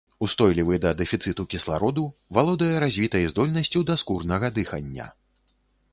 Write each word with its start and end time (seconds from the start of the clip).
Устойлівы 0.25 0.77
да 0.85 0.93
дэфіцыту 1.01 1.45
кіслароду, 1.51 2.05
валодае 2.39 2.71
развітай 2.85 3.29
здольнасцю 3.35 3.85
да 3.91 3.99
скурнага 4.03 4.47
дыхання. 4.61 5.07